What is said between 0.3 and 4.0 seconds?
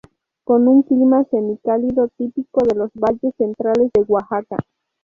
Con un clima semicálido típico de los valles centrales